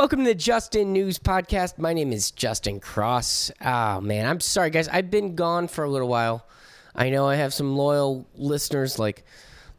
[0.00, 1.76] Welcome to the Just In News Podcast.
[1.76, 3.50] My name is Justin Cross.
[3.62, 4.88] Oh, man, I'm sorry, guys.
[4.88, 6.46] I've been gone for a little while.
[6.94, 9.26] I know I have some loyal listeners like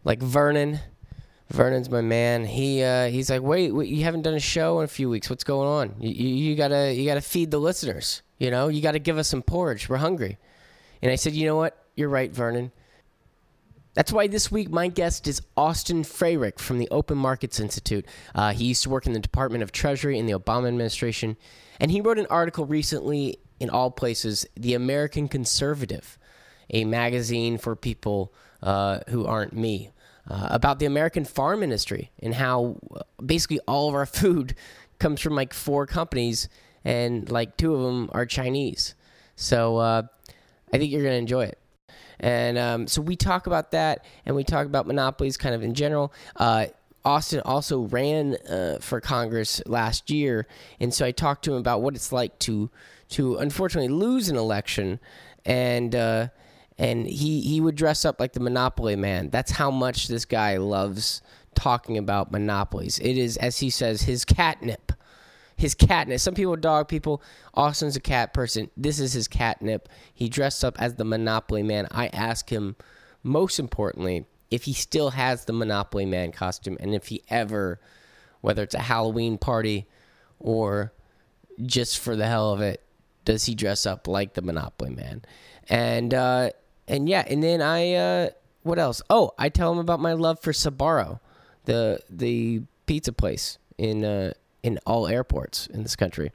[0.03, 0.79] like Vernon.
[1.49, 2.45] Vernon's my man.
[2.45, 5.27] He uh, he's like, wait, wait, you haven't done a show in a few weeks.
[5.27, 5.95] What's going on?
[5.99, 8.21] You, you, you gotta you gotta feed the listeners.
[8.37, 9.89] You know, you gotta give us some porridge.
[9.89, 10.37] We're hungry.
[11.01, 11.83] And I said, you know what?
[11.95, 12.71] You're right, Vernon.
[13.93, 18.05] That's why this week my guest is Austin Frerick from the Open Markets Institute.
[18.33, 21.35] Uh, he used to work in the Department of Treasury in the Obama administration,
[21.79, 26.17] and he wrote an article recently in all places, The American Conservative,
[26.69, 28.33] a magazine for people
[28.63, 29.91] uh, who aren't me,
[30.29, 34.55] uh, about the American farm industry and how uh, basically all of our food
[34.99, 36.47] comes from like four companies,
[36.85, 38.95] and like two of them are Chinese.
[39.35, 40.03] So uh,
[40.73, 41.60] I think you're going to enjoy it.
[42.21, 45.73] And um, so we talk about that, and we talk about monopolies kind of in
[45.73, 46.13] general.
[46.35, 46.67] Uh,
[47.03, 50.47] Austin also ran uh, for Congress last year,
[50.79, 52.69] and so I talked to him about what it's like to
[53.09, 54.99] to unfortunately lose an election,
[55.43, 56.27] and uh,
[56.77, 59.31] and he he would dress up like the Monopoly man.
[59.31, 61.23] That's how much this guy loves
[61.55, 62.99] talking about monopolies.
[62.99, 64.93] It is, as he says, his catnip
[65.61, 66.19] his catnip.
[66.19, 67.21] Some people dog people.
[67.53, 68.71] Austin's a cat person.
[68.75, 69.87] This is his catnip.
[70.11, 71.87] He dressed up as the Monopoly Man.
[71.91, 72.75] I ask him,
[73.21, 77.79] most importantly, if he still has the Monopoly Man costume and if he ever,
[78.41, 79.87] whether it's a Halloween party
[80.39, 80.93] or
[81.63, 82.83] just for the hell of it,
[83.23, 85.21] does he dress up like the Monopoly Man?
[85.69, 86.49] And uh,
[86.87, 88.29] and yeah, and then I uh,
[88.63, 89.03] what else?
[89.11, 91.19] Oh, I tell him about my love for Sbarro,
[91.65, 96.31] the the pizza place in uh, in all airports in this country.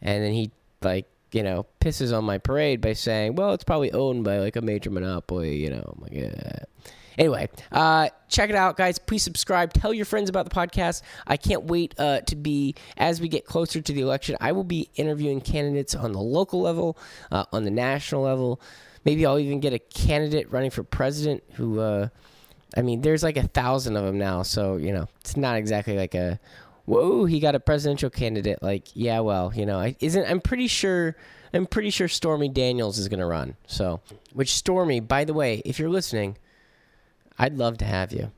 [0.00, 0.50] And then he
[0.82, 4.56] like you know pisses on my parade by saying, "Well, it's probably owned by like
[4.56, 6.64] a major monopoly." You know, I'm like, yeah.
[7.16, 8.98] Anyway, uh, check it out, guys.
[8.98, 9.72] Please subscribe.
[9.72, 11.02] Tell your friends about the podcast.
[11.26, 14.64] I can't wait uh, to be, as we get closer to the election, I will
[14.64, 16.98] be interviewing candidates on the local level,
[17.30, 18.60] uh, on the national level.
[19.04, 22.08] Maybe I'll even get a candidate running for president who, uh,
[22.76, 24.42] I mean, there's like a thousand of them now.
[24.42, 26.40] So, you know, it's not exactly like a
[26.86, 28.62] whoa, he got a presidential candidate.
[28.62, 30.24] Like, yeah, well, you know, I isn't.
[30.28, 31.16] I'm pretty sure.
[31.52, 33.56] I'm pretty sure Stormy Daniels is going to run.
[33.68, 34.00] So,
[34.32, 36.36] which Stormy, by the way, if you're listening,
[37.38, 38.32] I'd love to have you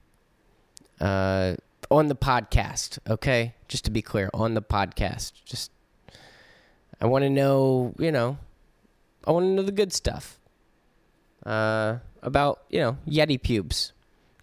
[1.01, 1.57] uh,
[1.91, 2.99] on the podcast.
[3.09, 5.33] Okay, just to be clear, on the podcast.
[5.47, 5.71] Just,
[7.01, 8.37] I want to know, you know,
[9.27, 10.39] I want to know the good stuff
[11.47, 13.93] uh, about, you know, Yeti pubes,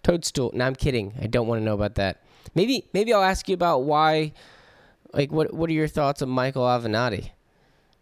[0.02, 0.50] toadstool.
[0.52, 1.14] No, I'm kidding.
[1.22, 2.23] I don't want to know about that.
[2.54, 4.32] Maybe maybe I'll ask you about why.
[5.12, 7.30] Like, what what are your thoughts on Michael Avenatti?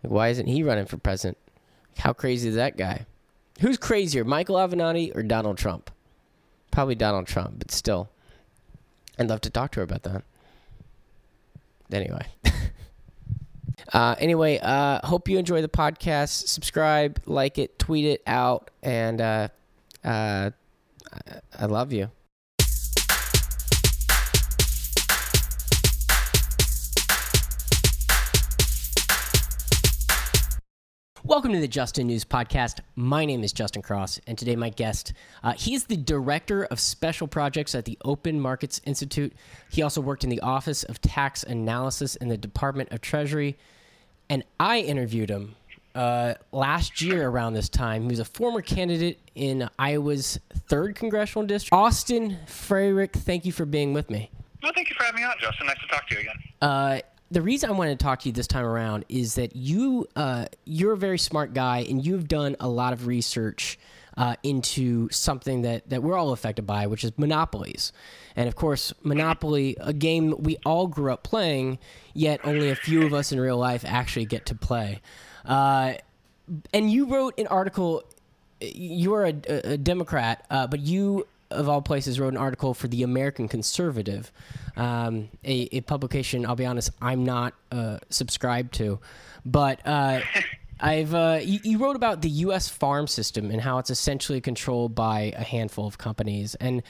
[0.02, 1.38] Like, why isn't he running for president?
[1.98, 3.06] How crazy is that guy?
[3.60, 5.90] Who's crazier, Michael Avenatti or Donald Trump?
[6.70, 8.08] Probably Donald Trump, but still,
[9.18, 10.22] I'd love to talk to her about that.
[11.92, 12.26] Anyway.
[13.92, 16.48] Uh, anyway, uh, hope you enjoy the podcast.
[16.48, 19.48] Subscribe, like it, tweet it out, and uh,
[20.02, 20.50] uh
[21.58, 22.10] I love you.
[31.24, 32.80] Welcome to the Just In News Podcast.
[32.96, 35.12] My name is Justin Cross, and today my guest,
[35.44, 39.32] uh, he is the Director of Special Projects at the Open Markets Institute.
[39.70, 43.56] He also worked in the Office of Tax Analysis in the Department of Treasury,
[44.28, 45.54] and I interviewed him
[45.94, 48.02] uh, last year around this time.
[48.02, 51.72] He was a former candidate in Iowa's third congressional district.
[51.72, 54.28] Austin Frerick, thank you for being with me.
[54.60, 55.68] Well, thank you for having me on, Justin.
[55.68, 56.36] Nice to talk to you again.
[56.60, 57.00] Uh,
[57.32, 60.46] the reason I wanted to talk to you this time around is that you uh,
[60.66, 63.78] you're a very smart guy and you've done a lot of research
[64.18, 67.92] uh, into something that that we're all affected by, which is monopolies.
[68.36, 71.78] And of course, Monopoly, a game we all grew up playing,
[72.12, 75.00] yet only a few of us in real life actually get to play.
[75.46, 75.94] Uh,
[76.74, 78.02] and you wrote an article.
[78.60, 82.88] You are a, a Democrat, uh, but you of all places, wrote an article for
[82.88, 84.32] the American Conservative,
[84.76, 86.46] um, a, a, publication.
[86.46, 89.00] I'll be honest, I'm not uh, subscribed to,
[89.44, 90.20] but uh,
[90.80, 92.68] I've uh, you, you, wrote about the U.S.
[92.68, 96.56] farm system and how it's essentially controlled by a handful of companies.
[96.56, 96.82] And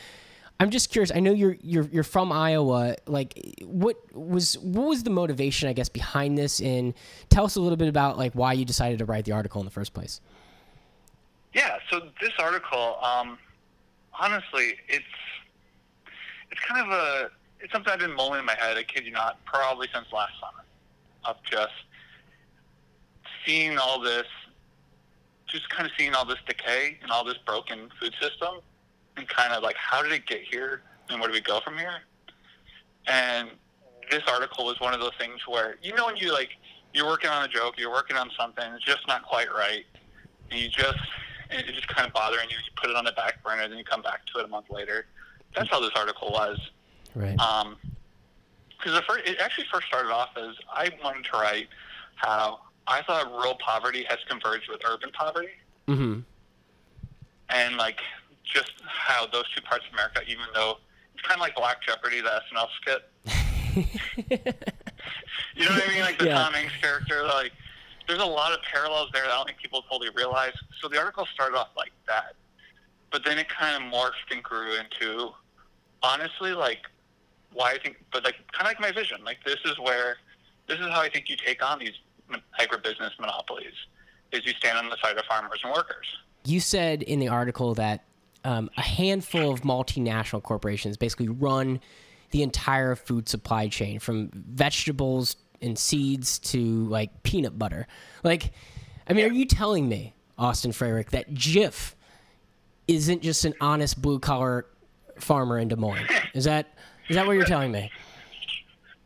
[0.58, 1.12] I'm just curious.
[1.14, 2.96] I know you're you're you're from Iowa.
[3.06, 6.60] Like, what was what was the motivation, I guess, behind this?
[6.60, 6.94] And
[7.28, 9.64] tell us a little bit about like why you decided to write the article in
[9.66, 10.20] the first place.
[11.52, 11.78] Yeah.
[11.90, 12.96] So this article.
[13.02, 13.38] Um
[14.18, 15.04] honestly, it's
[16.50, 17.30] it's kind of a
[17.60, 18.76] it's something I've been mulling in my head.
[18.76, 20.64] I kid you not, probably since last summer,
[21.24, 21.72] of just
[23.46, 24.26] seeing all this,
[25.46, 28.56] just kind of seeing all this decay and all this broken food system,
[29.16, 31.78] and kind of like how did it get here, and where do we go from
[31.78, 32.00] here?
[33.06, 33.50] And
[34.10, 36.50] this article was one of those things where you know when you like
[36.92, 39.84] you're working on a joke, you're working on something, it's just not quite right,
[40.50, 40.98] and you just
[41.52, 42.56] and it's just kind of bothering you.
[42.56, 44.66] You put it on the back burner, then you come back to it a month
[44.70, 45.06] later.
[45.54, 46.58] That's how this article was.
[47.14, 47.38] Right.
[47.38, 47.76] Um,
[48.78, 51.68] because the first, it actually first started off as I wanted to write
[52.16, 55.50] how I thought rural poverty has converged with urban poverty,
[55.86, 56.20] mm-hmm.
[57.50, 58.00] and like
[58.44, 60.78] just how those two parts of America, even though
[61.14, 64.56] it's kind of like Black Jeopardy, the SNL skit.
[65.56, 66.00] You know what I mean?
[66.00, 66.34] Like the Yeah.
[66.34, 67.52] Tom Hanks character, like
[68.12, 70.52] there's a lot of parallels there that I don't think people totally realize.
[70.82, 72.34] So the article started off like that,
[73.10, 75.30] but then it kind of morphed and grew into
[76.02, 76.80] honestly like
[77.54, 79.24] why I think, but like kind of like my vision.
[79.24, 80.16] Like this is where
[80.68, 81.94] this is how I think you take on these
[82.60, 83.72] agribusiness monopolies.
[84.30, 86.06] Is you stand on the side of farmers and workers.
[86.44, 88.04] You said in the article that
[88.44, 91.80] um, a handful of multinational corporations basically run
[92.30, 97.86] the entire food supply chain from vegetables and seeds to like peanut butter.
[98.22, 98.52] Like,
[99.08, 101.94] I mean, are you telling me, Austin Frerick, that Jif
[102.88, 104.66] isn't just an honest blue collar
[105.18, 106.08] farmer in Des Moines?
[106.34, 106.74] Is that
[107.08, 107.90] is that what you're telling me?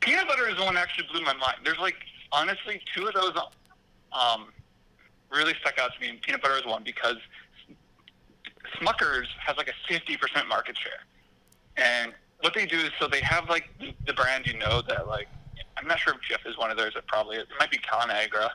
[0.01, 1.57] Peanut butter is the one that actually blew my mind.
[1.65, 1.97] There's like
[2.33, 3.33] honestly two of those
[4.13, 4.49] um,
[5.31, 6.09] really stuck out to me.
[6.09, 7.17] And peanut butter is one because
[8.81, 11.05] Smuckers has like a 50% market share,
[11.77, 13.71] and what they do is so they have like
[14.07, 15.29] the brand you know that like
[15.77, 16.95] I'm not sure if Jif is one of theirs.
[16.97, 17.43] It probably is.
[17.43, 18.51] It might be Conagra,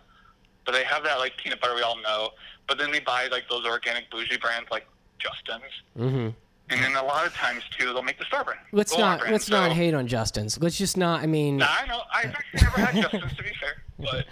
[0.65, 2.29] but they have that like peanut butter we all know.
[2.67, 4.87] But then they buy like those organic bougie brands like
[5.19, 5.63] Justin's.
[5.97, 6.29] Mm-hmm.
[6.69, 8.59] And then a lot of times too, they'll make the brand.
[8.71, 9.33] Let's not brand.
[9.33, 10.59] let's not hate on Justin's.
[10.61, 11.21] Let's just not.
[11.21, 12.01] I mean, no, I know.
[12.13, 14.25] I've actually never had Justin's to be fair, but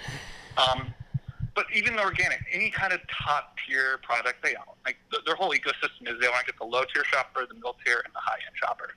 [0.58, 0.94] um,
[1.54, 5.36] but even the organic, any kind of top tier product they own, like th- their
[5.36, 8.14] whole ecosystem is they want to get the low tier shopper, the middle tier, and
[8.14, 8.92] the high end shopper.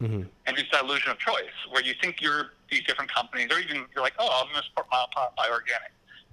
[0.00, 0.28] Mhm.
[0.46, 3.84] And it's that illusion of choice where you think you're these different companies, or even
[3.94, 5.92] you're like, oh, I'm going to support pop buy organic.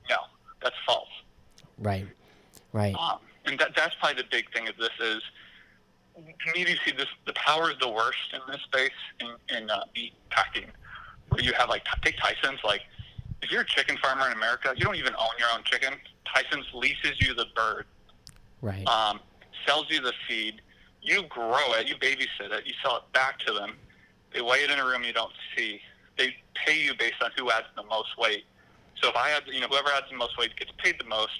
[0.10, 0.18] No,
[0.62, 1.10] that's false.
[1.80, 2.08] right,
[2.72, 2.96] right.
[2.96, 5.22] Um, and that, that's probably the big thing of this is
[6.16, 9.70] to me, you see this the power is the worst in this space in, in
[9.70, 10.66] uh, meat packing,
[11.30, 12.82] where you have like take Tyson's like
[13.44, 15.94] if you're a chicken farmer in America, you don't even own your own chicken.
[16.34, 17.86] Tyson's leases you the bird,
[18.62, 18.88] Right.
[18.88, 19.20] um,
[19.68, 20.62] sells you the feed,
[21.02, 23.74] you grow it, you babysit it, you sell it back to them.
[24.34, 25.80] They weigh it in a room you don't see.
[26.18, 26.36] They
[26.66, 28.44] pay you based on who adds the most weight.
[29.02, 31.32] So if I add, you know, whoever adds the most weight gets paid the most.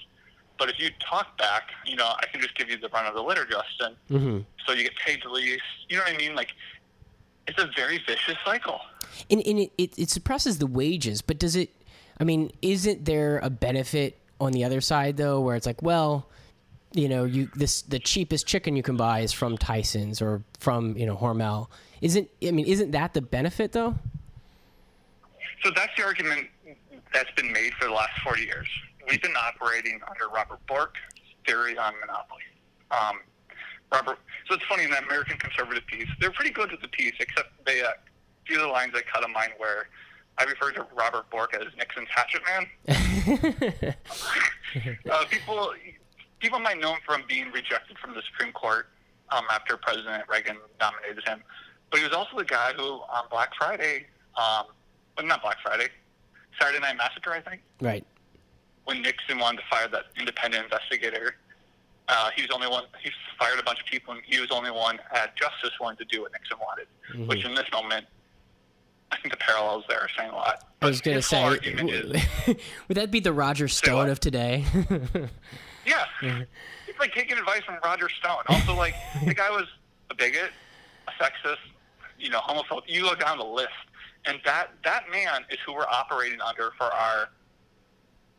[0.58, 3.14] But if you talk back, you know, I can just give you the run of
[3.14, 3.96] the litter, Justin.
[4.10, 4.38] mm-hmm.
[4.66, 5.62] So you get paid the least.
[5.88, 6.34] You know what I mean?
[6.34, 6.52] Like,
[7.46, 8.80] it's a very vicious cycle.
[9.30, 11.70] and, and it, it, it suppresses the wages but does it
[12.20, 16.28] i mean isn't there a benefit on the other side though where it's like well
[16.92, 20.96] you know you this the cheapest chicken you can buy is from tyson's or from
[20.96, 21.68] you know hormel
[22.00, 23.94] isn't i mean isn't that the benefit though
[25.64, 26.48] So that's the argument
[27.12, 28.68] that's been made for the last 40 years.
[29.08, 31.00] We've been operating under Robert Bork's
[31.46, 32.42] theory on monopoly.
[32.90, 33.18] Um,
[33.90, 34.18] Robert,
[34.48, 37.48] so it's funny in that American conservative piece, they're pretty good with the piece, except
[37.64, 37.94] they, uh, a
[38.46, 39.88] few of the lines I cut of mine where
[40.36, 43.94] I refer to Robert Bork as Nixon's hatchet man.
[45.10, 45.72] uh, people,
[46.38, 48.88] people might know him from being rejected from the Supreme Court
[49.30, 51.42] um, after President Reagan nominated him,
[51.90, 54.66] but he was also the guy who on Black Friday, um,
[55.16, 55.88] well, not Black Friday,
[56.60, 58.04] Saturday Night Massacre, I think, right
[58.84, 61.36] when Nixon wanted to fire that independent investigator.
[62.08, 62.84] Uh, he was the only one.
[63.02, 65.98] He fired a bunch of people, and he was the only one at justice wanted
[65.98, 67.28] to do what Nixon wanted.
[67.28, 68.06] Which, in this moment,
[69.12, 70.64] I think the parallels there are saying a lot.
[70.80, 72.22] i was gonna say whole argument is,
[72.88, 74.64] would that be the roger stone of today
[75.88, 76.42] yeah,
[76.86, 78.42] it's like taking advice from Roger Stone.
[78.48, 79.66] Also, like the guy was
[80.10, 80.50] a bigot,
[81.08, 81.56] a sexist,
[82.18, 82.82] you know, homophobe.
[82.86, 83.68] You go down the list,
[84.26, 87.28] and that that man is who we're operating under for our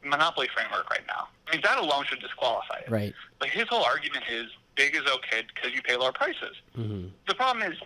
[0.04, 1.28] monopoly framework right now.
[1.48, 2.90] I mean, that alone should disqualify it.
[2.90, 6.56] right But his whole argument is big is okay because you pay lower prices.
[6.76, 7.78] hmm The problem is,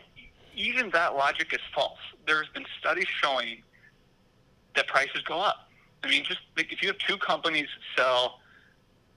[0.55, 1.97] even that logic is false.
[2.27, 3.63] There's been studies showing
[4.75, 5.69] that prices go up.
[6.03, 7.67] I mean, just like if you have two companies
[7.97, 8.39] sell,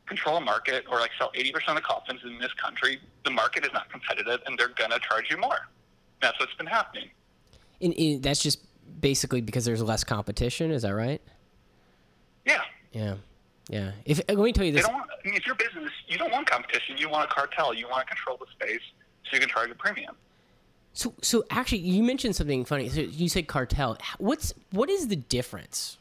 [0.06, 3.64] control a market, or like sell 80% of the coffins in this country, the market
[3.64, 5.68] is not competitive and they're going to charge you more.
[6.22, 7.10] That's what's been happening.
[7.80, 8.60] and, and that's just
[9.00, 11.20] basically because there's less competition is that right
[12.46, 12.62] Yeah.
[12.92, 13.16] yeah
[13.68, 16.16] yeah if let me tell you this don't want, I mean, if you're business, you
[16.16, 16.96] don't want competition.
[16.96, 17.75] You want a cartel.
[17.75, 18.80] You want to control the space
[19.25, 20.14] so you can charge a premium.
[20.92, 22.88] So, so actually, you mentioned something funny.
[22.88, 23.98] So you said cartel.
[24.18, 25.98] What's what is the difference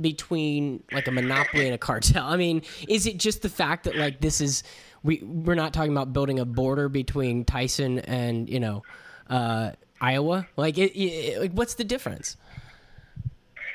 [0.00, 2.26] between like a monopoly and a cartel?
[2.26, 4.62] I mean, is it just the fact that like this is
[5.02, 8.82] we we're not talking about building a border between Tyson and you know
[9.30, 10.46] uh, Iowa?
[10.56, 12.36] Like, it, it, like what's the difference?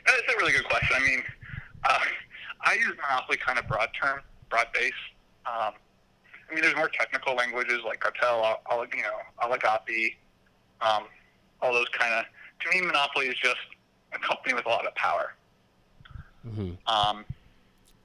[0.05, 0.97] That's a really good question.
[0.99, 1.23] I mean,
[1.83, 1.99] uh,
[2.61, 4.91] I use monopoly kind of broad term, broad base.
[5.45, 5.73] Um,
[6.49, 8.59] I mean, there's more technical languages like cartel,
[8.93, 9.09] you know,
[9.41, 10.15] oligopoly,
[10.81, 11.03] um,
[11.61, 12.25] all those kind of.
[12.25, 13.57] To me, monopoly is just
[14.13, 15.33] a company with a lot of power.
[16.47, 16.71] Mm-hmm.
[16.87, 17.25] Um,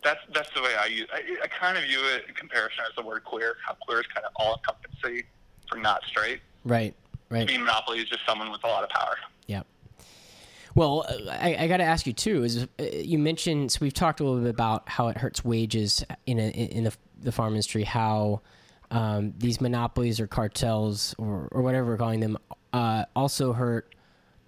[0.02, 1.08] that's that's the way I use.
[1.12, 3.56] I, I kind of view it in comparison as the word queer.
[3.66, 5.24] How queer is kind of all encompassing
[5.68, 6.40] for not straight.
[6.64, 6.94] Right.
[7.28, 7.46] Right.
[7.46, 9.16] To me, monopoly is just someone with a lot of power.
[9.46, 9.62] Yeah.
[10.76, 12.44] Well, uh, I, I got to ask you too.
[12.44, 16.04] Is uh, you mentioned so we've talked a little bit about how it hurts wages
[16.26, 18.42] in a, in the, the farm industry, how
[18.90, 22.38] um, these monopolies or cartels or, or whatever we're calling them
[22.72, 23.94] uh, also hurt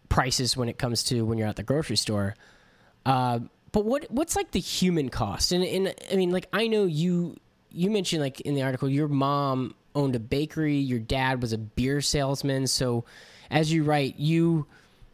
[0.08, 2.36] prices when it comes to when you're at the grocery store.
[3.04, 3.40] Uh,
[3.78, 5.52] but what what's like the human cost?
[5.52, 7.36] And, and I mean, like I know you
[7.70, 11.58] you mentioned like in the article your mom owned a bakery, your dad was a
[11.58, 12.66] beer salesman.
[12.66, 13.04] So
[13.52, 14.66] as you write, you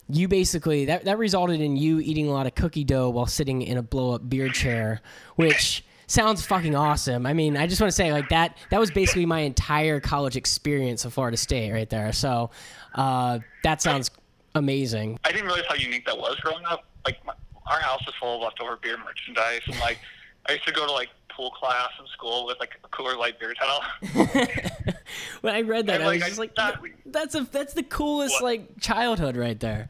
[0.09, 3.61] you basically that that resulted in you eating a lot of cookie dough while sitting
[3.61, 5.01] in a blow up beer chair,
[5.35, 7.27] which sounds fucking awesome.
[7.27, 10.35] I mean, I just want to say like that that was basically my entire college
[10.35, 12.11] experience of Florida State right there.
[12.13, 12.49] So
[12.95, 14.09] uh, that sounds
[14.55, 15.19] amazing.
[15.23, 16.85] I didn't realize how unique that was growing up.
[17.05, 17.33] Like my,
[17.67, 19.99] our house is full of leftover beer merchandise, and like
[20.47, 23.39] I used to go to like pool class in school with like a Coors Light
[23.39, 23.83] beer towel.
[25.41, 27.73] when I read that, And, I was like, just I like, thought- "That's a that's
[27.73, 28.43] the coolest What?
[28.43, 29.89] like childhood right there."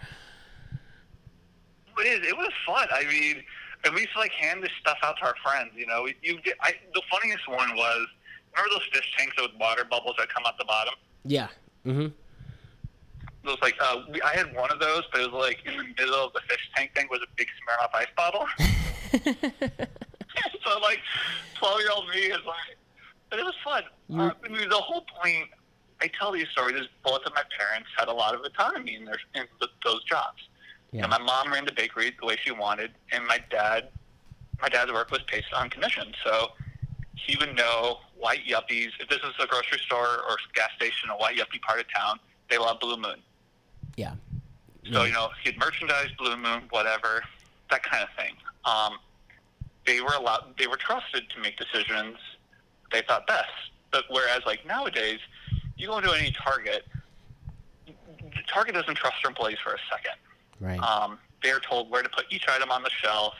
[1.97, 2.27] It is.
[2.27, 2.87] It was fun.
[2.93, 3.41] I mean,
[3.85, 5.71] and we used to like hand this stuff out to our friends.
[5.75, 6.55] You know, you get.
[6.61, 8.07] I, the funniest one was
[8.55, 10.93] remember those fish tanks with water bubbles that come out the bottom.
[11.23, 11.47] Yeah.
[11.85, 12.07] Mm-hmm.
[13.45, 15.83] Those like uh, we, I had one of those, but it was like in the
[15.83, 18.47] middle of the fish tank thing was a big Smirnoff ice bottle.
[20.65, 20.99] so like
[21.53, 22.77] twelve year old me is like,
[23.29, 23.83] but it was fun.
[24.13, 25.49] Uh, I mean, the whole point.
[26.01, 29.05] I tell these stories is both of my parents had a lot of autonomy in
[29.05, 30.49] their in th those jobs.
[30.91, 31.03] Yeah.
[31.03, 33.89] And my mom ran the bakery the way she wanted, and my dad,
[34.61, 36.13] my dad's work was based on commission.
[36.23, 36.51] So
[37.15, 38.89] he would know white yuppies.
[38.99, 42.19] If this is a grocery store or gas station, a white yuppie part of town,
[42.49, 43.21] they love Blue Moon.
[43.97, 44.13] Yeah.
[44.91, 47.23] So you know, he'd merchandise Blue Moon, whatever,
[47.71, 48.35] that kind of thing.
[48.65, 48.99] Um,
[49.87, 52.17] they were allowed, they were trusted to make decisions
[52.91, 53.49] they thought best.
[53.91, 55.19] But whereas like nowadays,
[55.77, 56.85] you go into any Target,
[58.47, 60.15] Target doesn't trust their employees for a second.
[60.59, 60.79] Right.
[60.79, 63.33] Um, they're told where to put each item on the shelf.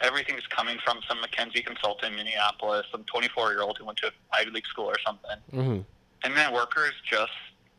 [0.00, 4.12] Everything's coming from some McKinsey consultant in Minneapolis, some 24 year old who went to
[4.32, 5.36] Ivy League school or something.
[5.52, 5.80] mm-hmm.
[6.24, 7.32] And then workers just,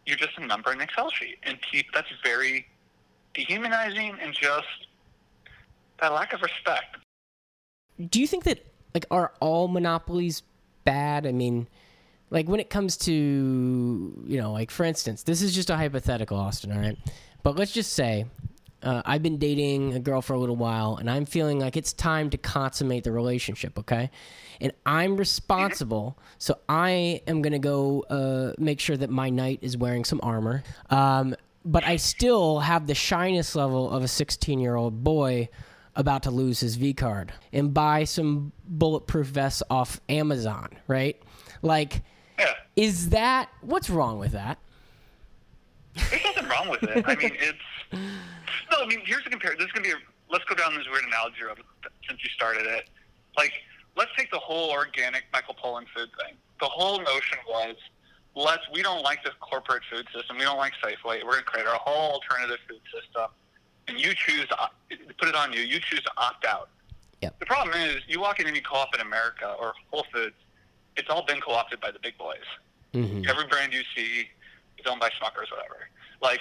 [0.10, 1.38] you're just a number in an Excel sheet.
[1.44, 2.68] And pe- that's very
[3.34, 4.88] dehumanizing and just
[6.02, 6.98] that lack of respect.
[8.10, 10.44] Do you think that like are all monopolies
[10.84, 11.28] bad?
[11.28, 11.68] I mean,
[12.30, 16.38] like when it comes to you know, like for instance, this is just a hypothetical,
[16.38, 16.72] Austin.
[16.72, 16.98] All right,
[17.44, 18.26] but let's just say.
[18.82, 21.92] Uh, I've been dating a girl for a little while, and I'm feeling like it's
[21.94, 23.78] time to consummate the relationship.
[23.80, 24.10] Okay,
[24.62, 29.76] and I'm responsible, so I am gonna go uh, make sure that my knight is
[29.78, 30.64] wearing some armor.
[30.90, 35.50] Um, but I still have the shyness level of a 16 year old boy
[35.96, 41.22] about to lose his V card and buy some bulletproof vests off Amazon, right?
[41.62, 42.02] Like,
[42.40, 44.58] Yeah, is that what's wrong with that?
[45.96, 47.04] there's nothing wrong with it.
[47.06, 48.00] I mean, it's
[48.72, 48.84] no.
[48.84, 49.56] I mean, here's the compare.
[49.58, 49.92] This is gonna be.
[49.92, 49.98] A,
[50.32, 51.60] let's go down this weird analogy road
[52.08, 52.90] since you started it.
[53.38, 53.54] Like,
[53.96, 56.36] let's take the whole organic Michael Pollan food thing.
[56.60, 57.76] The whole notion was,
[58.36, 58.64] let's.
[58.74, 60.38] We don't like the corporate food system.
[60.38, 61.24] We don't like Safeway.
[61.24, 63.30] We're gonna create our whole alternative food system,
[63.88, 64.58] and you choose to
[65.18, 65.62] put it on you.
[65.62, 66.70] You choose to opt out.
[67.22, 67.40] Yep.
[67.40, 70.36] The problem is, you walk in any co-op in America or Whole Foods,
[70.96, 72.38] it's all been co-opted by the big boys.
[72.94, 73.30] Mm-hmm.
[73.30, 74.30] Every brand you see
[74.78, 75.90] is owned by Smuckers, whatever.
[76.22, 76.40] Like,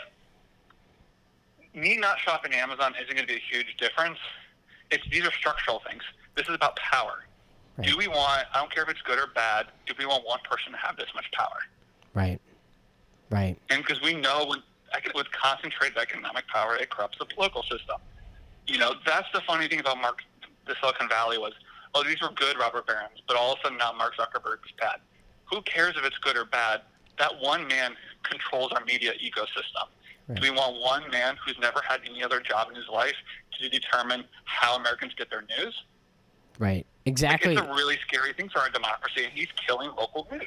[1.81, 4.19] me not shopping Amazon isn't going to be a huge difference.
[4.91, 6.03] It's these are structural things.
[6.37, 7.25] This is about power.
[7.77, 7.87] Right.
[7.87, 8.47] Do we want?
[8.53, 9.67] I don't care if it's good or bad.
[9.87, 11.59] Do we want one person to have this much power?
[12.15, 12.41] Right.
[13.31, 13.57] Right.
[13.71, 14.63] And because we know when
[15.15, 17.97] with concentrated economic power, it corrupts the political system.
[18.67, 20.21] You know, that's the funny thing about Mark,
[20.67, 21.53] the Silicon Valley was,
[21.95, 24.73] oh, these were good robber barons, but all of a sudden now Mark Zuckerberg is
[24.79, 24.97] bad.
[25.51, 26.83] Who cares if it's good or bad?
[27.19, 29.89] That one man controls our media ecosystem.
[30.29, 30.41] Right.
[30.41, 33.15] Do we want one man who's never had any other job in his life
[33.61, 35.75] to determine how Americans get their news?
[36.59, 36.77] Right.
[36.77, 37.53] Like, Exactly.
[37.55, 40.43] it's a really scary thing for our democracy, and he's killing local news.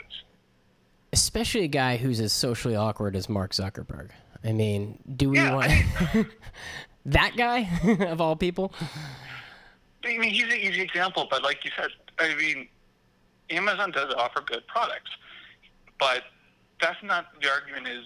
[1.11, 4.11] Especially a guy who's as socially awkward as Mark Zuckerberg.
[4.43, 6.25] I mean, do we Yeah, want I
[7.07, 7.67] that guy
[8.05, 8.71] of all people?
[10.03, 12.67] I mean, he's an easy example, but like you said, I mean,
[13.49, 15.09] Amazon does offer good products,
[15.99, 16.23] but
[16.79, 17.87] that's not the argument.
[17.87, 18.05] Is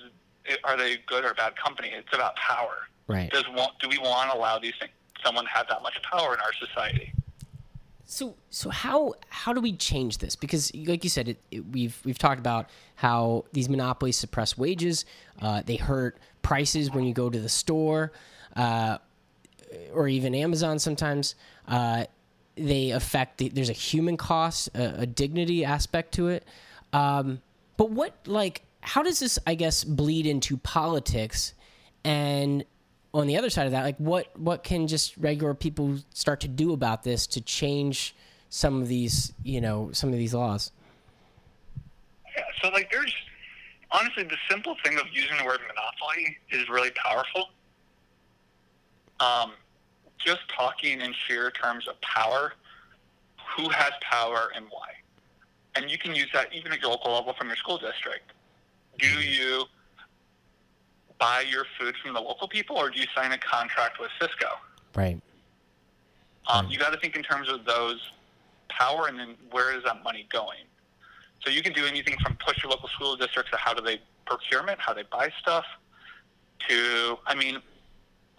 [0.63, 1.91] are they good or bad company?
[1.93, 2.87] It's about power.
[3.07, 3.31] Right.
[3.31, 4.91] Does want, do we want to allow these things,
[5.23, 7.11] someone have that much power in our society.
[8.05, 10.35] So so how how do we change this?
[10.35, 15.05] Because like you said, it, it, we've we've talked about how these monopolies suppress wages.
[15.41, 18.11] Uh, they hurt prices when you go to the store,
[18.55, 18.99] uh,
[19.91, 20.77] or even Amazon.
[20.77, 21.33] Sometimes
[21.67, 22.05] uh,
[22.55, 23.39] they affect.
[23.39, 26.45] The, there's a human cost, a, a dignity aspect to it.
[26.93, 27.41] Um,
[27.75, 29.39] but what like how does this?
[29.45, 31.53] I guess bleed into politics
[32.03, 32.63] and
[33.13, 36.47] on the other side of that, like what what can just regular people start to
[36.47, 38.15] do about this to change
[38.49, 40.71] some of these, you know, some of these laws?
[42.37, 43.13] Yeah, so like there's
[43.91, 47.49] honestly the simple thing of using the word monopoly is really powerful.
[49.19, 49.53] Um,
[50.23, 52.53] just talking in sheer terms of power,
[53.55, 54.89] who has power and why,
[55.75, 58.33] and you can use that even at your local level from your school district.
[58.99, 59.65] Do you
[61.19, 64.49] buy your food from the local people, or do you sign a contract with Sysco?
[64.95, 65.19] Right.
[66.47, 67.99] Um, you got to think in terms of those
[68.69, 70.65] power, and then where is that money going?
[71.43, 73.99] So you can do anything from push your local school districts to how do they
[74.25, 75.65] procurement, how they buy stuff,
[76.67, 77.59] to I mean,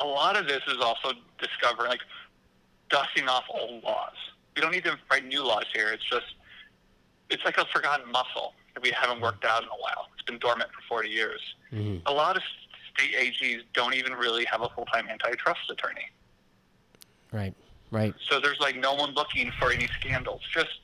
[0.00, 2.00] a lot of this is also discovering like
[2.90, 4.14] dusting off old laws.
[4.54, 5.88] We don't need to write new laws here.
[5.92, 6.26] It's just
[7.30, 10.06] it's like a forgotten muscle that we haven't worked out in a while.
[10.14, 11.40] It's been dormant for 40 years.
[11.72, 12.06] Mm-hmm.
[12.06, 12.42] A lot of
[12.94, 16.10] state AGs don't even really have a full-time antitrust attorney.
[17.32, 17.54] Right.
[17.90, 18.14] Right.
[18.28, 20.42] So there's like no one looking for any scandals.
[20.52, 20.80] Just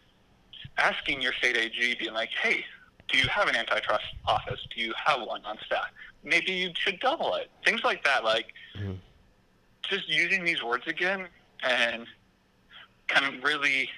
[0.79, 2.65] asking your state AG, being like, "Hey,
[3.09, 4.61] do you have an antitrust office?
[4.75, 5.89] Do you have one on staff?
[6.25, 8.25] Maybe you should double it." Things like that.
[8.25, 8.99] Like Mhm.
[9.83, 11.29] just using these words again
[11.63, 12.07] and
[13.09, 13.91] kind of really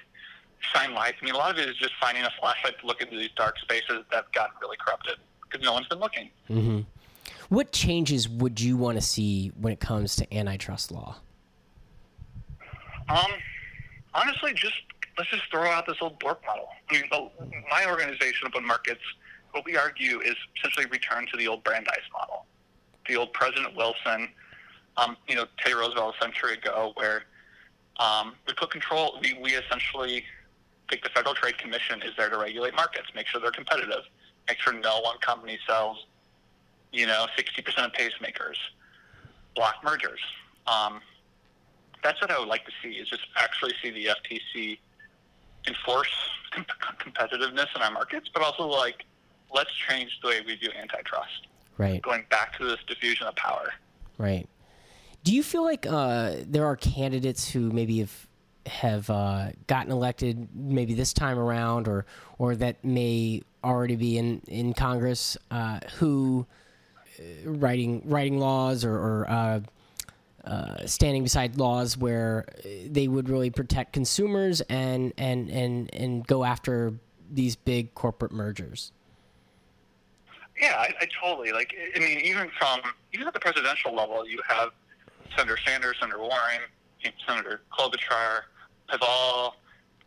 [0.59, 1.15] shine light.
[1.21, 3.31] I mean, a lot of it is just finding a flashlight to look into these
[3.35, 6.29] dark spaces that gotten really corrupted because no one's been looking.
[6.49, 6.79] Mm-hmm.
[7.49, 11.17] What changes would you want to see when it comes to antitrust law?
[13.07, 13.31] Um,
[14.13, 14.81] honestly, just
[15.17, 16.67] let's just throw out this old Bork model.
[16.89, 17.29] I mean, the,
[17.69, 19.01] my organization, Open Markets,
[19.51, 22.45] what we argue is essentially return to the old Brandeis model,
[23.07, 24.29] the old President Wilson,
[24.97, 27.23] um, you know, Teddy Roosevelt a century ago, where
[27.97, 29.17] um, we put control.
[29.21, 30.23] We, we essentially
[30.89, 34.03] think the Federal Trade Commission is there to regulate markets, make sure they're competitive,
[34.47, 36.05] make sure no one company sells,
[36.91, 38.55] you know, 60% of pacemakers,
[39.55, 40.19] block mergers.
[40.67, 41.01] Um,
[42.03, 44.77] that's what I would like to see is just actually see the FTC
[45.67, 46.13] enforce
[46.51, 46.65] com-
[46.99, 49.05] competitiveness in our markets, but also like
[49.53, 52.01] let's change the way we do antitrust, Right.
[52.01, 53.73] going back to this diffusion of power.
[54.17, 54.47] Right.
[55.23, 58.27] Do you feel like uh, there are candidates who maybe have
[58.65, 62.05] have uh, gotten elected maybe this time around, or
[62.37, 66.45] or that may already be in in Congress uh, who
[67.19, 69.59] uh, writing writing laws or, or uh,
[70.45, 72.45] uh, standing beside laws where
[72.87, 76.93] they would really protect consumers and and and and go after
[77.31, 78.91] these big corporate mergers.
[80.59, 81.75] Yeah, I, I totally like.
[81.95, 82.79] I mean, even from
[83.13, 84.69] even at the presidential level, you have
[85.35, 86.61] Senator Sanders, Senator Warren,
[87.27, 88.43] Senator Klobuchar
[88.87, 89.55] have all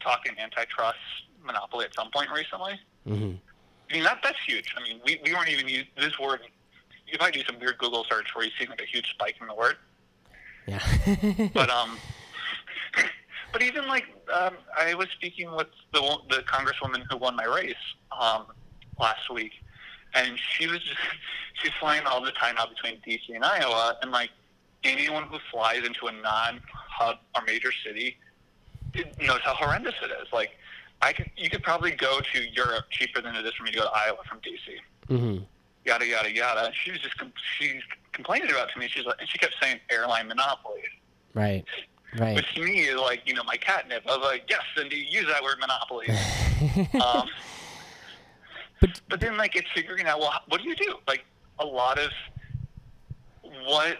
[0.01, 0.99] talking antitrust
[1.45, 2.79] monopoly at some point recently.
[3.07, 3.35] Mm-hmm.
[3.91, 4.75] I mean, that that's huge.
[4.77, 6.41] I mean, we, we weren't even use this word.
[7.07, 9.47] You might do some weird Google search where you see like a huge spike in
[9.47, 9.77] the word.
[10.67, 10.81] Yeah.
[11.55, 11.97] But um,
[13.53, 17.75] but even like um, I was speaking with the the congresswoman who won my race
[18.19, 18.47] um,
[19.01, 19.53] last week,
[20.15, 20.99] and she was just
[21.55, 24.31] she's flying all the time now between DC and Iowa, and like
[24.85, 28.19] anyone who flies into a non-hub or major city
[29.21, 30.33] knows how horrendous it is.
[30.33, 30.51] Like
[31.03, 33.79] I could you could probably go to Europe cheaper than it is for me to
[33.79, 35.43] go to Iowa from DC mm-hmm.
[35.85, 36.67] yada yada yada.
[36.67, 37.15] And she was just
[37.59, 38.89] she's complaining about it to me.
[38.89, 40.83] She's like, and she kept saying airline monopoly,
[41.35, 41.65] Right.
[42.19, 42.35] Right.
[42.37, 44.03] which to me is like you know my catnip.
[44.09, 46.09] I was like, yes, Cindy, use that word monopoly.
[47.05, 47.29] um,
[48.81, 50.95] But- but then like it's figuring out well, what do you do?
[51.07, 51.25] Like
[51.59, 52.11] a lot of
[53.67, 53.99] what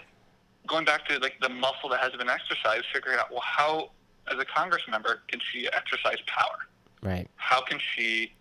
[0.67, 3.91] going back to like the muscle that has been exercised, figuring out well how
[4.33, 6.67] as a Congress member can she exercise power?
[7.01, 7.29] Right.
[7.37, 8.33] how can she?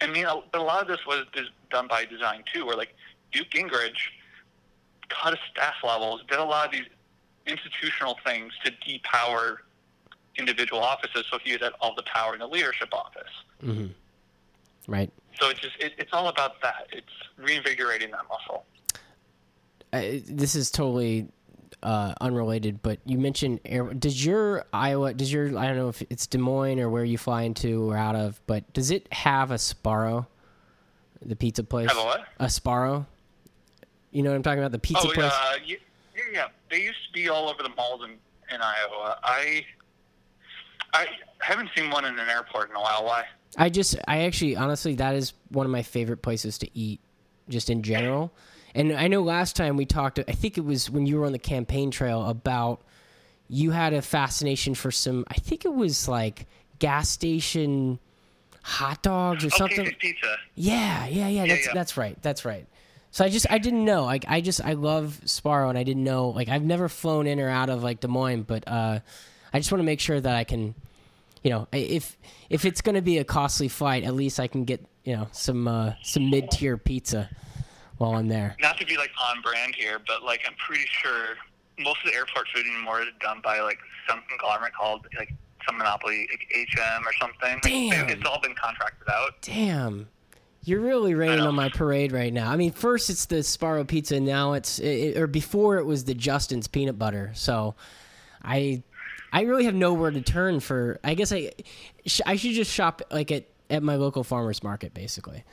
[0.00, 1.24] I mean, a, lot of this was
[1.70, 2.94] done by design too, where like
[3.34, 3.96] Newt Gingrich
[5.08, 6.86] cut his staff levels, did a lot of these
[7.46, 9.58] institutional things to depower
[10.36, 13.30] individual offices, so he had all the power in the leadership office.
[13.62, 13.86] Mm-hmm.
[14.86, 15.10] Right.
[15.40, 16.88] So it's just it, it's all about that.
[16.92, 18.64] It's reinvigorating that muscle.
[19.92, 21.26] uh, this is totally
[21.84, 23.84] uh, unrelated, but you mentioned air.
[23.92, 25.14] Does your Iowa?
[25.14, 27.96] Does your I don't know if it's Des Moines or where you fly into or
[27.96, 30.26] out of, but does it have a Sbarro,
[31.24, 31.88] the pizza place?
[31.88, 32.24] Have a what?
[32.40, 33.06] A Sbarro.
[34.10, 34.72] You know what I'm talking about?
[34.72, 35.32] The pizza oh, place.
[35.32, 35.76] uh, yeah,
[36.16, 36.46] yeah, yeah.
[36.70, 38.12] They used to be all over the malls in,
[38.54, 39.18] in Iowa.
[39.22, 39.64] I
[40.94, 41.06] I
[41.40, 43.04] haven't seen one in an airport in a while.
[43.04, 43.24] Why?
[43.58, 47.00] I just, I actually, honestly, that is one of my favorite places to eat,
[47.48, 48.32] just in general.
[48.74, 51.32] And I know last time we talked, I think it was when you were on
[51.32, 52.80] the campaign trail about
[53.48, 56.46] you had a fascination for some, I think it was like
[56.78, 57.98] gas station
[58.62, 59.84] hot dogs or Oh, something.
[59.84, 60.36] Casey's Pizza.
[60.54, 61.46] Yeah, yeah, yeah.
[61.46, 61.72] That's yeah.
[61.74, 62.20] that's right.
[62.22, 62.66] That's right.
[63.10, 64.04] So I just I didn't know.
[64.04, 67.38] Like I just I love Sbarro and I didn't know like I've never flown in
[67.38, 69.00] or out of like Des Moines, but uh
[69.52, 70.74] I just want to make sure that I can
[71.42, 72.16] you know, if
[72.48, 75.28] if it's going to be a costly flight, at least I can get, you know,
[75.30, 77.28] some uh some mid-tier pizza
[77.98, 78.56] while I'm there.
[78.60, 81.36] Not to be like on brand here, but like I'm pretty sure
[81.78, 83.78] most of the airport food anymore is done by like
[84.08, 85.32] some conglomerate called like
[85.66, 87.58] some monopoly, like HM or something.
[87.62, 88.08] Damn.
[88.08, 89.40] It's all been contracted out.
[89.42, 90.08] Damn.
[90.62, 92.50] You're really raining on my parade right now.
[92.50, 96.14] I mean, first it's the Sbarro pizza, now it's it, or before it was the
[96.14, 97.32] Justin's peanut butter.
[97.34, 97.74] So,
[98.42, 98.82] I
[99.30, 101.00] I really have nowhere to turn for.
[101.04, 101.52] I guess I
[102.06, 105.44] sh- I should just shop like at at my local farmers market, basically.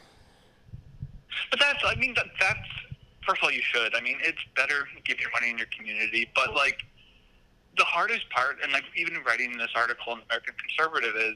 [1.49, 2.59] But that's, I mean, that, that's,
[3.25, 3.95] first of all, you should.
[3.95, 6.29] I mean, it's better give your money in your community.
[6.35, 6.79] But, like,
[7.77, 11.35] the hardest part, and, like, even writing this article in American Conservative, is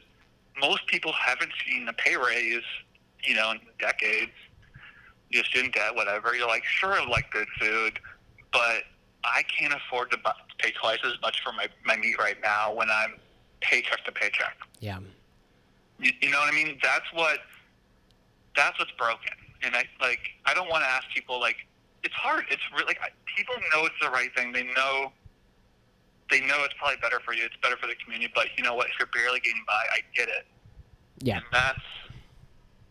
[0.59, 2.63] most people haven't seen a pay raise,
[3.23, 4.31] you know, in decades.
[5.29, 6.35] You're student debt, whatever.
[6.35, 7.99] You're like, sure, I like good food,
[8.53, 8.83] but
[9.23, 10.29] I can't afford to bu-
[10.59, 13.15] pay twice as much for my, my meat right now when I'm
[13.61, 14.55] paycheck to paycheck.
[14.79, 14.99] Yeah.
[15.99, 16.77] You, you know what I mean?
[16.83, 17.39] That's what
[18.55, 19.33] that's what's broken.
[19.63, 21.57] And I like I don't want to ask people like
[22.03, 22.45] it's hard.
[22.49, 24.51] It's really like I, people know it's the right thing.
[24.51, 25.11] They know
[26.29, 27.43] they know it's probably better for you.
[27.45, 28.31] It's better for the community.
[28.33, 28.87] But you know what?
[28.87, 30.45] If you're barely getting by, I get it.
[31.19, 31.37] Yeah.
[31.37, 31.79] And that's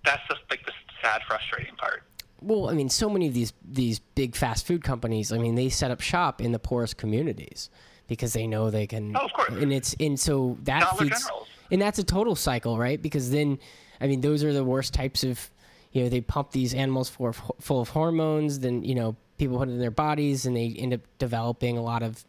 [0.05, 0.73] that's just like the
[1.03, 2.03] sad, frustrating part.
[2.41, 5.33] Well, I mean, so many of these these big fast food companies.
[5.33, 7.71] I mean, they set up shop in the poorest communities
[8.07, 9.17] because they know they can.
[9.17, 9.51] Oh, of course.
[9.51, 11.49] And it's and so that Dollar feeds, Generals.
[11.71, 13.01] and that's a total cycle, right?
[13.01, 13.59] Because then,
[14.01, 15.51] I mean, those are the worst types of,
[15.95, 18.59] you know, they pump these animals full of, full of hormones.
[18.59, 21.83] Then you know, people put it in their bodies, and they end up developing a
[21.83, 22.23] lot of.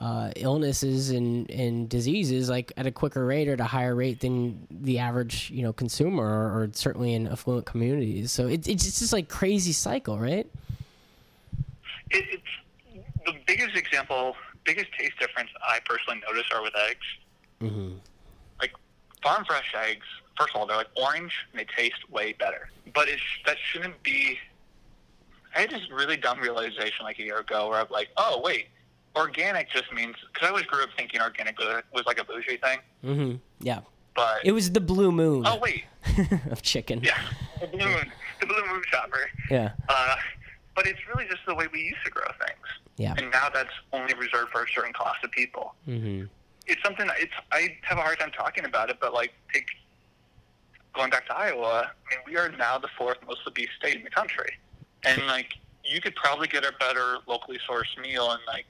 [0.00, 4.18] Uh, illnesses and, and diseases like at a quicker rate or at a higher rate
[4.18, 8.98] than the average you know consumer or, or certainly in affluent communities so it, it's
[8.98, 10.48] just like crazy cycle right
[12.10, 12.42] It, it's
[13.24, 17.06] the biggest example, biggest taste difference I personally notice are with eggs.
[17.60, 17.92] mm-hmm.
[18.60, 18.72] like
[19.22, 20.06] farm fresh eggs.
[20.38, 22.70] First of all, they're like orange and they taste way better.
[22.94, 24.38] But it's that shouldn't be.
[25.54, 28.68] I had this really dumb realization like a year ago where I'm like, oh wait,
[29.16, 32.78] organic just means because I always grew up thinking organic was, like a bougie thing,
[33.04, 33.36] Mm-hmm.
[33.60, 33.80] Yeah.
[34.16, 35.84] but It was the blue moon oh wait,
[36.50, 37.00] of chicken.
[37.02, 37.18] yeah,
[37.60, 39.28] the blue moon, the blue moon shopper.
[39.50, 39.72] Yeah.
[39.90, 40.16] Uh,
[40.74, 42.66] but it's really just the way we used to grow things,
[42.96, 43.12] Yeah.
[43.18, 45.74] and now that's only reserved for a certain class of people.
[45.86, 46.24] Mm-hmm.
[46.66, 49.66] it's something that it's I have a hard time talking about it, but like take
[50.92, 54.04] going back to Iowa, I mean we are now the fourth most obese state in
[54.04, 54.50] the country.
[55.04, 58.66] And like you could probably get a better locally sourced meal in like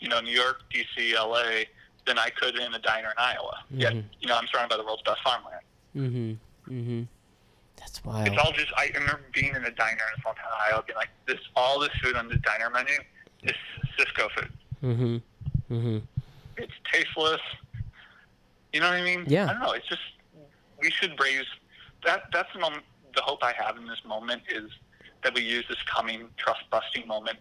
[0.00, 1.64] you know, New York, DC, LA
[2.06, 3.62] than I could in a diner in Iowa.
[3.70, 4.04] Yet, Mhm.
[4.20, 5.60] you know, I'm surrounded by the world's best farmland.
[5.96, 6.74] Mm-hmm.
[6.74, 7.02] Mm-hmm.
[7.76, 8.26] That's wild.
[8.26, 10.96] It's all just I remember being in a diner in a small town Iowa being
[10.96, 12.92] like, This all this food on the diner menu
[13.44, 13.52] is
[13.98, 14.52] Sysco food.
[14.82, 15.16] Mm-hmm.
[15.74, 15.98] Mm-hmm.
[16.58, 17.40] it's tasteless.
[18.72, 19.24] You know what I mean?
[19.26, 19.44] Yeah.
[19.44, 19.72] I don't know.
[19.72, 20.00] It's just
[20.82, 21.46] we should raise
[22.04, 22.24] that.
[22.32, 22.82] That's the moment.
[23.14, 24.70] The hope I have in this moment is
[25.22, 27.38] that we use this coming trust busting moment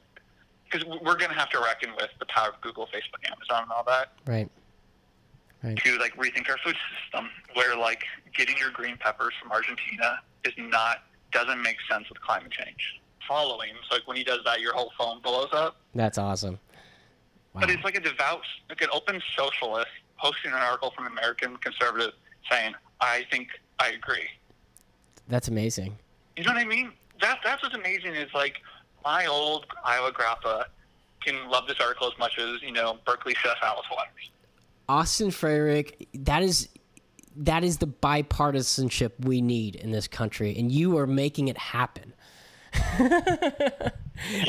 [0.70, 3.72] because we're going to have to reckon with the power of Google, Facebook, Amazon, and
[3.72, 4.50] all that Right.
[5.64, 5.78] Right.
[5.78, 7.30] to like rethink our food system.
[7.56, 8.04] Where like
[8.38, 13.00] getting your green peppers from Argentina is not doesn't make sense with climate change.
[13.28, 15.78] Following, so like when he does that, your whole phone blows up.
[15.96, 16.60] That's awesome.
[17.54, 17.62] Wow.
[17.62, 19.88] But it's like a devout, like an open socialist
[20.20, 22.12] posting an article from an American Conservative
[22.50, 24.28] saying, "I think I agree."
[25.28, 25.98] That's amazing.
[26.38, 26.92] You know what I mean?
[27.22, 28.56] That that's what's amazing is like
[29.04, 30.64] my old Iowa grandpa
[31.24, 34.30] can love this article as much as you know Berkeley chef Alice Waters.
[34.90, 36.70] Austin Frerick, that is
[37.36, 42.14] that is the bipartisanship we need in this country, and you are making it happen.
[42.74, 43.92] I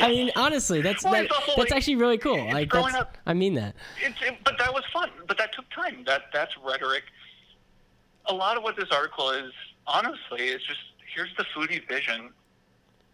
[0.07, 2.45] mean, honestly, that's well, that, that's like- actually really cool.
[2.51, 3.75] Like, growing up- I mean that.
[4.03, 5.11] It's it, but that was fun.
[5.27, 6.03] But that took time.
[6.05, 7.03] That that's rhetoric.
[8.27, 9.51] A lot of what this article is,
[9.87, 10.79] honestly, is just
[11.13, 12.29] here's the foodie vision,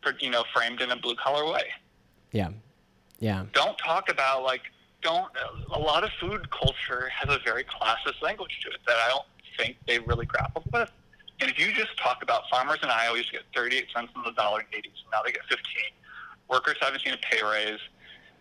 [0.01, 1.63] for you know, framed in a blue collar way.
[2.31, 2.49] Yeah,
[3.19, 4.61] yeah, don't talk about like
[5.01, 5.31] don't
[5.73, 9.25] a lot of food culture has a very classist language to it that I don't
[9.57, 10.91] think they really grappled with.
[11.41, 14.23] And if you just talk about farmers in Iowa used to get 38 cents on
[14.25, 15.57] the dollar in the 80s, now they get 15.
[16.49, 17.79] Workers haven't seen a pay raise.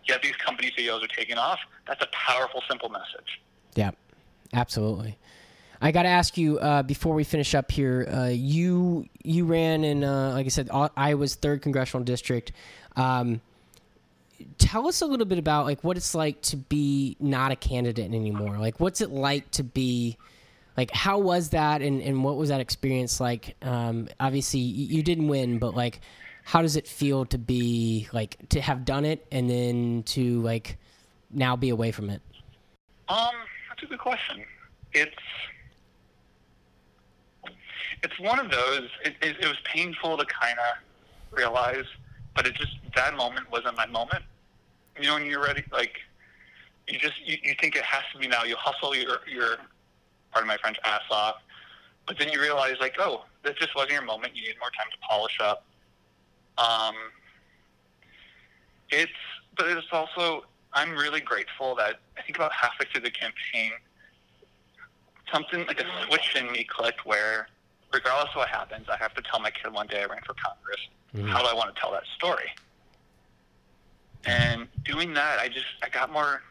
[0.07, 1.59] yet these company CEOs are taking off.
[1.87, 3.41] That's a powerful, simple message.
[3.75, 3.91] Yeah,
[4.53, 5.17] absolutely.
[5.81, 8.07] I got to ask you uh, before we finish up here.
[8.11, 12.51] Uh, you you ran in, uh, like I said, Iowa's third congressional district.
[12.95, 13.41] Um,
[14.57, 18.13] tell us a little bit about like what it's like to be not a candidate
[18.13, 18.57] anymore.
[18.57, 20.17] Like, what's it like to be
[20.75, 20.91] like?
[20.91, 23.55] How was that, and and what was that experience like?
[23.61, 26.01] Um, obviously, you, didn't win, but like,
[26.43, 30.77] how does it feel to be like to have done it and then to like
[31.31, 32.21] now be away from it?
[33.07, 33.29] Um,
[33.69, 34.43] that's a good question.
[34.93, 35.15] It's
[38.03, 38.89] it's one of those.
[39.05, 41.85] It, it, it was painful to kind of realize,
[42.35, 44.23] but it just that moment wasn't my moment.
[44.99, 45.97] You know, when you're ready, like
[46.87, 48.43] you just you, you think it has to be now.
[48.43, 49.57] You hustle your your
[50.31, 51.35] part of my French ass off,
[52.07, 54.35] but then you realize like, oh, this just wasn't your moment.
[54.35, 55.65] You need more time to polish up.
[56.57, 56.95] Um,
[58.89, 59.11] it's
[59.55, 63.71] but it's also I'm really grateful that I think about halfway through the campaign,
[65.31, 67.47] something like a switch in me clicked where
[67.93, 70.35] regardless of what happens, I have to tell my kid one day I ran for
[70.35, 70.79] Congress.
[71.15, 71.27] Mm-hmm.
[71.27, 72.49] How do I want to tell that story?
[74.25, 76.41] And doing that, I just I got more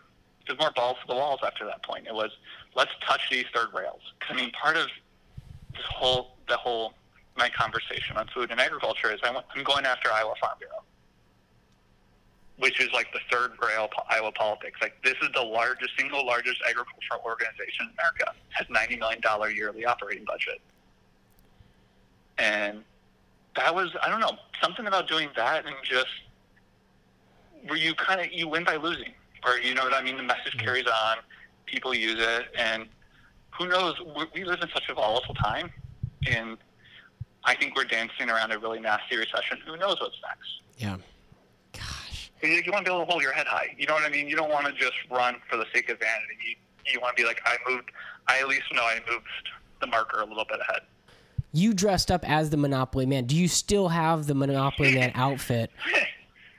[0.47, 2.07] there's more balls to the walls after that point.
[2.07, 2.31] It was
[2.75, 4.01] let's touch these third rails.
[4.29, 4.87] I mean, part of
[5.73, 6.95] this whole the whole
[7.37, 10.83] my conversation on food and agriculture is I want, I'm going after Iowa Farm Bureau,
[12.57, 14.81] which is like the third rail Iowa politics.
[14.81, 18.35] Like this is the largest single largest agricultural organization in America.
[18.51, 20.61] Has ninety million dollar yearly operating budget
[22.39, 22.83] and
[23.57, 26.07] that was I don't know something about doing that and just
[27.67, 29.13] where you kind of you win by losing,
[29.45, 30.17] or you know what I mean.
[30.17, 30.65] The message mm-hmm.
[30.65, 31.19] carries on,
[31.67, 32.87] people use it, and
[33.51, 33.97] who knows?
[34.35, 35.71] We live in such a volatile time,
[36.27, 36.57] and
[37.45, 39.59] I think we're dancing around a really nasty recession.
[39.67, 40.63] Who knows what's next?
[40.79, 40.97] Yeah.
[41.73, 42.31] Gosh.
[42.43, 43.75] You, you want to be able to hold your head high.
[43.77, 44.29] You know what I mean?
[44.29, 46.37] You don't want to just run for the sake of vanity.
[46.47, 47.91] You, you want to be like, I moved.
[48.29, 49.27] I at least know I moved
[49.81, 50.83] the marker a little bit ahead
[51.53, 53.25] you dressed up as the Monopoly Man.
[53.25, 55.71] Do you still have the Monopoly Man outfit?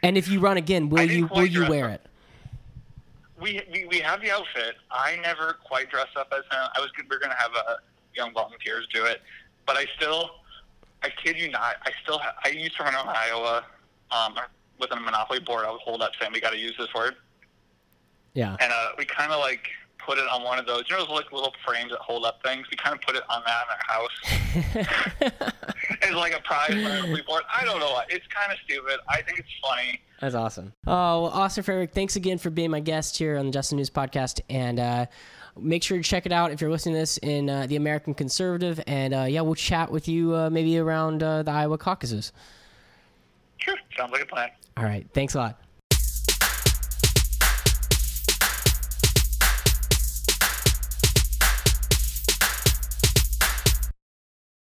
[0.01, 2.01] And if you run again, will you will you wear it?
[3.37, 4.75] We, we we have the outfit.
[4.89, 6.69] I never quite dress up as him.
[6.73, 7.79] I was we're gonna have a
[8.15, 9.21] young volunteers do it,
[9.65, 10.31] but I still,
[11.03, 13.65] I kid you not, I still have, I used to run around Iowa
[14.11, 14.35] um,
[14.79, 15.65] with a Monopoly board.
[15.65, 17.15] I would hold up saying we got to use this word.
[18.33, 18.55] Yeah.
[18.59, 19.67] And uh, we kind of like
[20.05, 22.41] put it on one of those, you know, those like little frames that hold up
[22.43, 22.65] things.
[22.71, 25.53] We kind of put it on that in our house.
[26.01, 27.43] it's like a prize report.
[27.53, 27.99] I don't know.
[28.09, 28.99] It's kind of stupid.
[29.07, 30.01] I think it's funny.
[30.19, 30.73] That's awesome.
[30.85, 33.77] Oh, well, Austin Frederick, thanks again for being my guest here on the Just In
[33.77, 34.41] News Podcast.
[34.49, 35.05] And uh,
[35.57, 38.13] make sure to check it out if you're listening to this in uh, the American
[38.13, 38.81] Conservative.
[38.87, 42.33] And uh, yeah, we'll chat with you uh, maybe around uh, the Iowa caucuses.
[43.57, 43.75] Sure.
[43.97, 44.49] Sounds like a plan.
[44.77, 45.07] All right.
[45.13, 45.61] Thanks a lot.